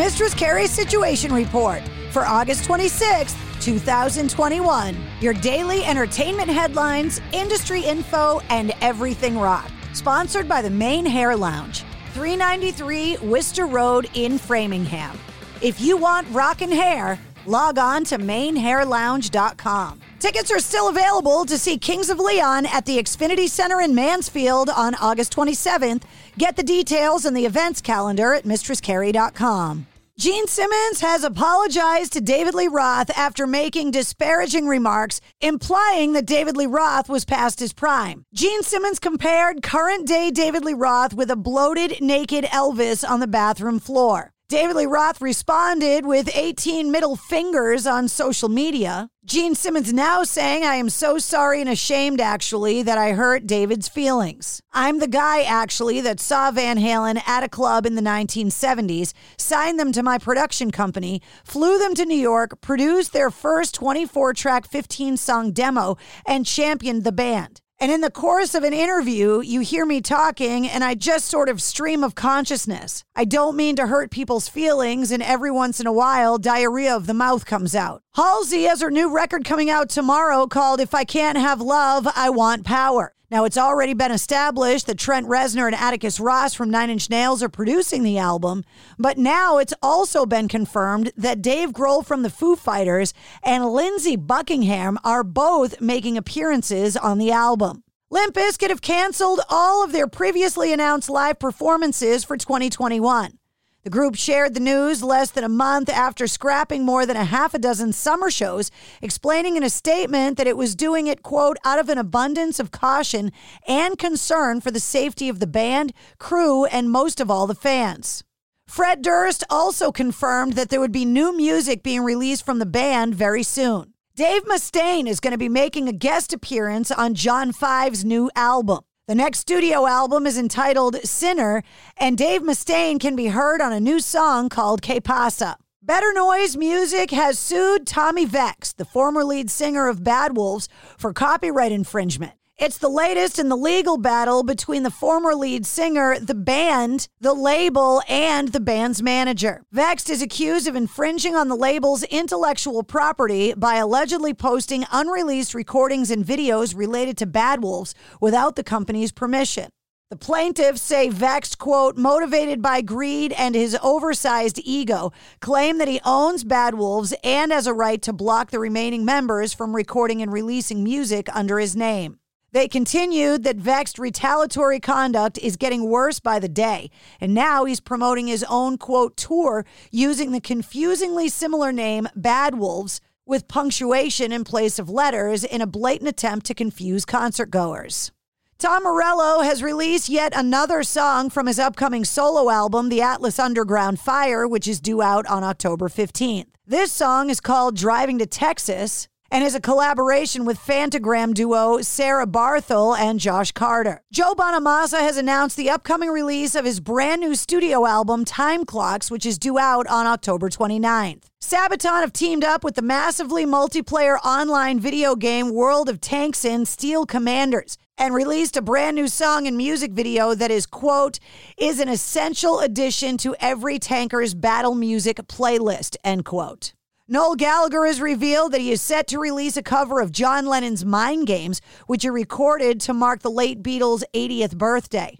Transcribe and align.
Mistress 0.00 0.32
Carrie 0.32 0.66
Situation 0.66 1.30
Report 1.30 1.82
for 2.10 2.24
August 2.24 2.66
26th, 2.66 3.36
2021. 3.60 4.96
Your 5.20 5.34
daily 5.34 5.84
entertainment 5.84 6.48
headlines, 6.48 7.20
industry 7.32 7.82
info, 7.82 8.40
and 8.48 8.72
everything 8.80 9.38
rock. 9.38 9.70
Sponsored 9.92 10.48
by 10.48 10.62
the 10.62 10.70
Main 10.70 11.04
Hair 11.04 11.36
Lounge, 11.36 11.84
393 12.14 13.18
Worcester 13.18 13.66
Road 13.66 14.08
in 14.14 14.38
Framingham. 14.38 15.18
If 15.60 15.82
you 15.82 15.98
want 15.98 16.26
rockin' 16.30 16.72
hair, 16.72 17.18
log 17.44 17.76
on 17.76 18.02
to 18.04 18.16
mainhairlounge.com. 18.16 20.00
Tickets 20.20 20.50
are 20.50 20.60
still 20.60 20.90
available 20.90 21.46
to 21.46 21.56
see 21.56 21.78
Kings 21.78 22.10
of 22.10 22.20
Leon 22.20 22.66
at 22.66 22.84
the 22.84 22.98
Xfinity 22.98 23.48
Center 23.48 23.80
in 23.80 23.94
Mansfield 23.94 24.68
on 24.68 24.94
August 24.96 25.34
27th. 25.34 26.02
Get 26.36 26.56
the 26.56 26.62
details 26.62 27.24
and 27.24 27.34
the 27.34 27.46
events 27.46 27.80
calendar 27.80 28.34
at 28.34 28.44
mistresscarrie.com. 28.44 29.86
Gene 30.18 30.46
Simmons 30.46 31.00
has 31.00 31.24
apologized 31.24 32.12
to 32.12 32.20
David 32.20 32.54
Lee 32.54 32.68
Roth 32.68 33.08
after 33.16 33.46
making 33.46 33.92
disparaging 33.92 34.66
remarks 34.66 35.22
implying 35.40 36.12
that 36.12 36.26
David 36.26 36.54
Lee 36.54 36.66
Roth 36.66 37.08
was 37.08 37.24
past 37.24 37.58
his 37.58 37.72
prime. 37.72 38.26
Gene 38.34 38.62
Simmons 38.62 38.98
compared 38.98 39.62
current 39.62 40.06
day 40.06 40.30
David 40.30 40.66
Lee 40.66 40.74
Roth 40.74 41.14
with 41.14 41.30
a 41.30 41.36
bloated, 41.36 42.02
naked 42.02 42.44
Elvis 42.44 43.08
on 43.08 43.20
the 43.20 43.26
bathroom 43.26 43.78
floor. 43.78 44.32
David 44.50 44.74
Lee 44.74 44.86
Roth 44.86 45.20
responded 45.20 46.04
with 46.04 46.28
18 46.34 46.90
middle 46.90 47.14
fingers 47.14 47.86
on 47.86 48.08
social 48.08 48.48
media. 48.48 49.08
Gene 49.24 49.54
Simmons 49.54 49.92
now 49.92 50.24
saying, 50.24 50.64
I 50.64 50.74
am 50.74 50.90
so 50.90 51.18
sorry 51.18 51.60
and 51.60 51.70
ashamed, 51.70 52.20
actually, 52.20 52.82
that 52.82 52.98
I 52.98 53.12
hurt 53.12 53.46
David's 53.46 53.88
feelings. 53.88 54.60
I'm 54.72 54.98
the 54.98 55.06
guy, 55.06 55.42
actually, 55.42 56.00
that 56.00 56.18
saw 56.18 56.50
Van 56.50 56.78
Halen 56.78 57.22
at 57.28 57.44
a 57.44 57.48
club 57.48 57.86
in 57.86 57.94
the 57.94 58.02
1970s, 58.02 59.12
signed 59.38 59.78
them 59.78 59.92
to 59.92 60.02
my 60.02 60.18
production 60.18 60.72
company, 60.72 61.22
flew 61.44 61.78
them 61.78 61.94
to 61.94 62.04
New 62.04 62.18
York, 62.18 62.60
produced 62.60 63.12
their 63.12 63.30
first 63.30 63.76
24 63.76 64.34
track, 64.34 64.66
15 64.66 65.16
song 65.16 65.52
demo, 65.52 65.96
and 66.26 66.44
championed 66.44 67.04
the 67.04 67.12
band. 67.12 67.60
And 67.82 67.90
in 67.90 68.02
the 68.02 68.10
course 68.10 68.54
of 68.54 68.62
an 68.62 68.74
interview, 68.74 69.40
you 69.40 69.60
hear 69.60 69.86
me 69.86 70.02
talking, 70.02 70.68
and 70.68 70.84
I 70.84 70.94
just 70.94 71.28
sort 71.28 71.48
of 71.48 71.62
stream 71.62 72.04
of 72.04 72.14
consciousness. 72.14 73.04
I 73.16 73.24
don't 73.24 73.56
mean 73.56 73.74
to 73.76 73.86
hurt 73.86 74.10
people's 74.10 74.50
feelings, 74.50 75.10
and 75.10 75.22
every 75.22 75.50
once 75.50 75.80
in 75.80 75.86
a 75.86 75.92
while, 75.92 76.36
diarrhea 76.36 76.94
of 76.94 77.06
the 77.06 77.14
mouth 77.14 77.46
comes 77.46 77.74
out. 77.74 78.02
Halsey 78.16 78.64
has 78.64 78.82
her 78.82 78.90
new 78.90 79.10
record 79.10 79.46
coming 79.46 79.70
out 79.70 79.88
tomorrow 79.88 80.46
called 80.46 80.78
If 80.78 80.94
I 80.94 81.04
Can't 81.04 81.38
Have 81.38 81.62
Love, 81.62 82.06
I 82.14 82.28
Want 82.28 82.64
Power. 82.64 83.14
Now, 83.30 83.44
it's 83.44 83.56
already 83.56 83.94
been 83.94 84.10
established 84.10 84.88
that 84.88 84.98
Trent 84.98 85.28
Reznor 85.28 85.66
and 85.66 85.76
Atticus 85.76 86.18
Ross 86.18 86.52
from 86.52 86.68
Nine 86.68 86.90
Inch 86.90 87.08
Nails 87.08 87.44
are 87.44 87.48
producing 87.48 88.02
the 88.02 88.18
album, 88.18 88.64
but 88.98 89.18
now 89.18 89.58
it's 89.58 89.74
also 89.80 90.26
been 90.26 90.48
confirmed 90.48 91.12
that 91.16 91.40
Dave 91.40 91.70
Grohl 91.70 92.04
from 92.04 92.22
the 92.22 92.30
Foo 92.30 92.56
Fighters 92.56 93.14
and 93.44 93.66
Lindsey 93.66 94.16
Buckingham 94.16 94.98
are 95.04 95.22
both 95.22 95.80
making 95.80 96.16
appearances 96.16 96.96
on 96.96 97.18
the 97.18 97.30
album. 97.30 97.84
Limp 98.10 98.34
Bizkit 98.34 98.70
have 98.70 98.82
canceled 98.82 99.40
all 99.48 99.84
of 99.84 99.92
their 99.92 100.08
previously 100.08 100.72
announced 100.72 101.08
live 101.08 101.38
performances 101.38 102.24
for 102.24 102.36
2021. 102.36 103.39
The 103.82 103.88
group 103.90 104.14
shared 104.14 104.52
the 104.52 104.60
news 104.60 105.02
less 105.02 105.30
than 105.30 105.42
a 105.42 105.48
month 105.48 105.88
after 105.88 106.26
scrapping 106.26 106.84
more 106.84 107.06
than 107.06 107.16
a 107.16 107.24
half 107.24 107.54
a 107.54 107.58
dozen 107.58 107.94
summer 107.94 108.30
shows, 108.30 108.70
explaining 109.00 109.56
in 109.56 109.62
a 109.62 109.70
statement 109.70 110.36
that 110.36 110.46
it 110.46 110.58
was 110.58 110.74
doing 110.74 111.06
it, 111.06 111.22
quote, 111.22 111.56
out 111.64 111.78
of 111.78 111.88
an 111.88 111.96
abundance 111.96 112.60
of 112.60 112.72
caution 112.72 113.32
and 113.66 113.96
concern 113.96 114.60
for 114.60 114.70
the 114.70 114.80
safety 114.80 115.30
of 115.30 115.38
the 115.38 115.46
band, 115.46 115.94
crew, 116.18 116.66
and 116.66 116.90
most 116.90 117.20
of 117.20 117.30
all, 117.30 117.46
the 117.46 117.54
fans. 117.54 118.22
Fred 118.68 119.00
Durst 119.00 119.44
also 119.48 119.90
confirmed 119.90 120.52
that 120.52 120.68
there 120.68 120.80
would 120.80 120.92
be 120.92 121.06
new 121.06 121.34
music 121.34 121.82
being 121.82 122.02
released 122.02 122.44
from 122.44 122.58
the 122.58 122.66
band 122.66 123.14
very 123.14 123.42
soon. 123.42 123.94
Dave 124.14 124.44
Mustaine 124.44 125.08
is 125.08 125.20
going 125.20 125.32
to 125.32 125.38
be 125.38 125.48
making 125.48 125.88
a 125.88 125.92
guest 125.92 126.34
appearance 126.34 126.90
on 126.90 127.14
John 127.14 127.50
5's 127.50 128.04
new 128.04 128.30
album. 128.36 128.80
The 129.10 129.16
next 129.16 129.40
studio 129.40 129.88
album 129.88 130.24
is 130.24 130.38
entitled 130.38 130.94
Sinner, 131.04 131.64
and 131.96 132.16
Dave 132.16 132.42
Mustaine 132.42 133.00
can 133.00 133.16
be 133.16 133.26
heard 133.26 133.60
on 133.60 133.72
a 133.72 133.80
new 133.80 133.98
song 133.98 134.48
called 134.48 134.82
Que 134.82 135.00
Pasa. 135.00 135.56
Better 135.82 136.12
Noise 136.12 136.56
Music 136.56 137.10
has 137.10 137.36
sued 137.36 137.88
Tommy 137.88 138.24
Vext, 138.24 138.76
the 138.76 138.84
former 138.84 139.24
lead 139.24 139.50
singer 139.50 139.88
of 139.88 140.04
Bad 140.04 140.36
Wolves, 140.36 140.68
for 140.96 141.12
copyright 141.12 141.72
infringement. 141.72 142.34
It's 142.60 142.76
the 142.76 142.90
latest 142.90 143.38
in 143.38 143.48
the 143.48 143.56
legal 143.56 143.96
battle 143.96 144.42
between 144.42 144.82
the 144.82 144.90
former 144.90 145.34
lead 145.34 145.64
singer, 145.64 146.20
the 146.20 146.34
band, 146.34 147.08
the 147.18 147.32
label, 147.32 148.02
and 148.06 148.48
the 148.48 148.60
band's 148.60 149.02
manager. 149.02 149.62
Vext 149.72 150.10
is 150.10 150.20
accused 150.20 150.68
of 150.68 150.76
infringing 150.76 151.34
on 151.34 151.48
the 151.48 151.56
label's 151.56 152.02
intellectual 152.02 152.82
property 152.82 153.54
by 153.54 153.76
allegedly 153.76 154.34
posting 154.34 154.84
unreleased 154.92 155.54
recordings 155.54 156.10
and 156.10 156.22
videos 156.22 156.76
related 156.76 157.16
to 157.16 157.26
Bad 157.26 157.62
Wolves 157.62 157.94
without 158.20 158.56
the 158.56 158.62
company's 158.62 159.10
permission. 159.10 159.70
The 160.10 160.16
plaintiffs 160.16 160.82
say 160.82 161.08
Vext, 161.08 161.56
quote, 161.56 161.96
motivated 161.96 162.60
by 162.60 162.82
greed 162.82 163.32
and 163.32 163.54
his 163.54 163.74
oversized 163.82 164.60
ego, 164.62 165.14
claim 165.40 165.78
that 165.78 165.88
he 165.88 166.02
owns 166.04 166.44
Bad 166.44 166.74
Wolves 166.74 167.14
and 167.24 167.52
has 167.52 167.66
a 167.66 167.72
right 167.72 168.02
to 168.02 168.12
block 168.12 168.50
the 168.50 168.58
remaining 168.58 169.06
members 169.06 169.54
from 169.54 169.74
recording 169.74 170.20
and 170.20 170.30
releasing 170.30 170.84
music 170.84 171.34
under 171.34 171.58
his 171.58 171.74
name. 171.74 172.18
They 172.52 172.66
continued 172.66 173.44
that 173.44 173.56
Vext 173.56 173.96
retaliatory 173.96 174.80
conduct 174.80 175.38
is 175.38 175.56
getting 175.56 175.88
worse 175.88 176.18
by 176.18 176.40
the 176.40 176.48
day, 176.48 176.90
and 177.20 177.32
now 177.32 177.64
he's 177.64 177.78
promoting 177.78 178.26
his 178.26 178.44
own 178.48 178.76
quote 178.76 179.16
tour 179.16 179.64
using 179.92 180.32
the 180.32 180.40
confusingly 180.40 181.28
similar 181.28 181.70
name 181.70 182.08
Bad 182.16 182.56
Wolves 182.56 183.00
with 183.24 183.46
punctuation 183.46 184.32
in 184.32 184.42
place 184.42 184.80
of 184.80 184.90
letters 184.90 185.44
in 185.44 185.60
a 185.60 185.66
blatant 185.66 186.08
attempt 186.08 186.44
to 186.46 186.54
confuse 186.54 187.04
concert 187.04 187.50
goers. 187.50 188.10
Tom 188.58 188.82
Morello 188.82 189.42
has 189.42 189.62
released 189.62 190.08
yet 190.08 190.32
another 190.34 190.82
song 190.82 191.30
from 191.30 191.46
his 191.46 191.60
upcoming 191.60 192.04
solo 192.04 192.50
album, 192.50 192.88
The 192.88 193.00
Atlas 193.00 193.38
Underground 193.38 194.00
Fire, 194.00 194.46
which 194.48 194.66
is 194.66 194.80
due 194.80 195.00
out 195.00 195.24
on 195.28 195.44
October 195.44 195.88
15th. 195.88 196.48
This 196.66 196.92
song 196.92 197.30
is 197.30 197.40
called 197.40 197.76
Driving 197.76 198.18
to 198.18 198.26
Texas, 198.26 199.08
and 199.30 199.44
is 199.44 199.54
a 199.54 199.60
collaboration 199.60 200.44
with 200.44 200.58
Phantogram 200.58 201.32
duo 201.34 201.80
Sarah 201.82 202.26
Barthel 202.26 202.98
and 202.98 203.20
Josh 203.20 203.52
Carter. 203.52 204.02
Joe 204.12 204.34
Bonamassa 204.34 205.00
has 205.00 205.16
announced 205.16 205.56
the 205.56 205.70
upcoming 205.70 206.10
release 206.10 206.54
of 206.54 206.64
his 206.64 206.80
brand 206.80 207.20
new 207.20 207.34
studio 207.34 207.86
album, 207.86 208.24
Time 208.24 208.64
Clocks, 208.64 209.10
which 209.10 209.24
is 209.24 209.38
due 209.38 209.58
out 209.58 209.86
on 209.86 210.06
October 210.06 210.48
29th. 210.48 211.24
Sabaton 211.40 212.00
have 212.00 212.12
teamed 212.12 212.44
up 212.44 212.64
with 212.64 212.74
the 212.74 212.82
massively 212.82 213.46
multiplayer 213.46 214.18
online 214.24 214.78
video 214.78 215.14
game 215.14 215.54
World 215.54 215.88
of 215.88 216.00
Tanks 216.00 216.44
in 216.44 216.66
Steel 216.66 217.06
Commanders 217.06 217.78
and 217.96 218.14
released 218.14 218.56
a 218.56 218.62
brand 218.62 218.96
new 218.96 219.08
song 219.08 219.46
and 219.46 219.56
music 219.56 219.92
video 219.92 220.34
that 220.34 220.50
is, 220.50 220.66
quote, 220.66 221.18
is 221.58 221.80
an 221.80 221.88
essential 221.88 222.60
addition 222.60 223.16
to 223.18 223.36
every 223.40 223.78
tanker's 223.78 224.34
battle 224.34 224.74
music 224.74 225.16
playlist, 225.28 225.96
end 226.02 226.24
quote. 226.24 226.72
Noel 227.12 227.34
Gallagher 227.34 227.86
has 227.86 228.00
revealed 228.00 228.52
that 228.52 228.60
he 228.60 228.70
is 228.70 228.80
set 228.80 229.08
to 229.08 229.18
release 229.18 229.56
a 229.56 229.64
cover 229.64 229.98
of 229.98 230.12
John 230.12 230.46
Lennon's 230.46 230.84
Mind 230.84 231.26
Games, 231.26 231.60
which 231.88 232.04
he 232.04 232.08
recorded 232.08 232.80
to 232.82 232.94
mark 232.94 233.22
the 233.22 233.32
late 233.32 233.64
Beatles' 233.64 234.04
80th 234.14 234.56
birthday. 234.56 235.18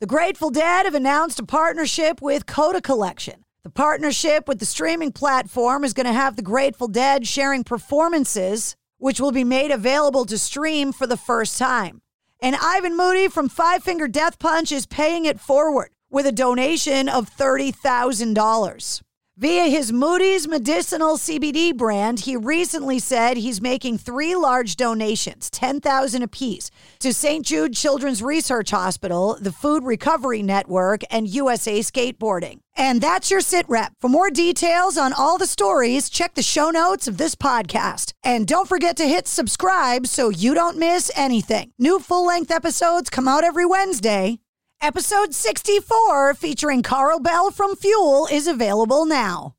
The 0.00 0.06
Grateful 0.06 0.48
Dead 0.48 0.86
have 0.86 0.94
announced 0.94 1.38
a 1.38 1.44
partnership 1.44 2.22
with 2.22 2.46
Coda 2.46 2.80
Collection. 2.80 3.44
The 3.64 3.68
partnership 3.68 4.48
with 4.48 4.60
the 4.60 4.64
streaming 4.64 5.12
platform 5.12 5.84
is 5.84 5.92
going 5.92 6.06
to 6.06 6.12
have 6.14 6.36
the 6.36 6.42
Grateful 6.42 6.88
Dead 6.88 7.26
sharing 7.26 7.64
performances, 7.64 8.74
which 8.96 9.20
will 9.20 9.30
be 9.30 9.44
made 9.44 9.70
available 9.70 10.24
to 10.24 10.38
stream 10.38 10.90
for 10.90 11.06
the 11.06 11.18
first 11.18 11.58
time. 11.58 12.00
And 12.40 12.56
Ivan 12.58 12.96
Moody 12.96 13.28
from 13.28 13.50
Five 13.50 13.84
Finger 13.84 14.08
Death 14.08 14.38
Punch 14.38 14.72
is 14.72 14.86
paying 14.86 15.26
it 15.26 15.38
forward 15.38 15.90
with 16.08 16.24
a 16.24 16.32
donation 16.32 17.10
of 17.10 17.28
$30,000. 17.28 19.02
Via 19.38 19.64
his 19.64 19.92
Moody's 19.92 20.48
Medicinal 20.48 21.18
CBD 21.18 21.76
brand, 21.76 22.20
he 22.20 22.38
recently 22.38 22.98
said 22.98 23.36
he's 23.36 23.60
making 23.60 23.98
three 23.98 24.34
large 24.34 24.76
donations, 24.76 25.50
10,000 25.50 26.22
apiece, 26.22 26.70
to 27.00 27.12
St. 27.12 27.44
Jude 27.44 27.74
Children's 27.74 28.22
Research 28.22 28.70
Hospital, 28.70 29.36
the 29.38 29.52
Food 29.52 29.84
Recovery 29.84 30.42
Network, 30.42 31.02
and 31.10 31.28
USA 31.28 31.80
Skateboarding. 31.80 32.60
And 32.74 33.02
that's 33.02 33.30
your 33.30 33.42
sit 33.42 33.66
rep. 33.68 33.92
For 34.00 34.08
more 34.08 34.30
details 34.30 34.96
on 34.96 35.12
all 35.12 35.36
the 35.36 35.46
stories, 35.46 36.08
check 36.08 36.34
the 36.34 36.42
show 36.42 36.70
notes 36.70 37.06
of 37.06 37.18
this 37.18 37.34
podcast. 37.34 38.14
And 38.24 38.46
don't 38.46 38.70
forget 38.70 38.96
to 38.96 39.04
hit 39.04 39.28
subscribe 39.28 40.06
so 40.06 40.30
you 40.30 40.54
don't 40.54 40.78
miss 40.78 41.10
anything. 41.14 41.72
New 41.78 42.00
full 42.00 42.24
length 42.24 42.50
episodes 42.50 43.10
come 43.10 43.28
out 43.28 43.44
every 43.44 43.66
Wednesday. 43.66 44.38
Episode 44.82 45.34
64, 45.34 46.34
featuring 46.34 46.82
Carl 46.82 47.18
Bell 47.18 47.50
from 47.50 47.74
Fuel, 47.76 48.26
is 48.30 48.46
available 48.46 49.06
now. 49.06 49.54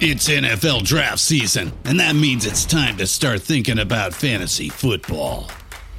It's 0.00 0.28
NFL 0.28 0.84
draft 0.84 1.18
season, 1.18 1.72
and 1.84 2.00
that 2.00 2.14
means 2.14 2.46
it's 2.46 2.64
time 2.64 2.96
to 2.98 3.06
start 3.06 3.42
thinking 3.42 3.80
about 3.80 4.14
fantasy 4.14 4.68
football. 4.68 5.50